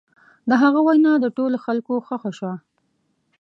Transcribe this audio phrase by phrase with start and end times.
[0.49, 2.55] د هغه وینا د ټولو خلکو خوښه شوه.